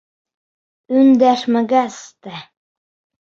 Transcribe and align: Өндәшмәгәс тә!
Өндәшмәгәс 1.01 1.99
тә! 2.27 2.41